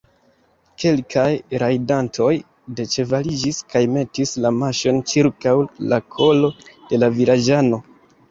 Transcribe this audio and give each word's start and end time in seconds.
Kelkaj 0.83 1.27
rajdantoj 1.63 2.29
deĉevaliĝis 2.79 3.59
kaj 3.73 3.83
metis 3.97 4.33
la 4.45 4.51
maŝon 4.63 4.97
ĉirkaŭ 5.11 5.55
la 5.93 6.01
kolo 6.17 6.51
de 6.73 7.03
la 7.03 7.11
vilaĝano. 7.19 7.83